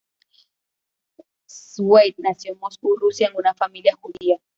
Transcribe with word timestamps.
Zweig 1.47 2.15
nació 2.17 2.53
en 2.53 2.57
Moscú, 2.59 2.95
Rusia 2.97 3.27
en 3.27 3.35
una 3.35 3.53
familia 3.53 3.95
judía. 4.01 4.41